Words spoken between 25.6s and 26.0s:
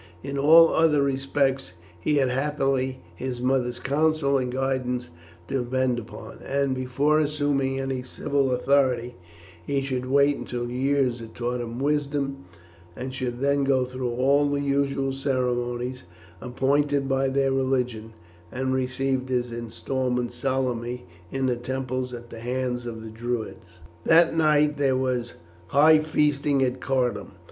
high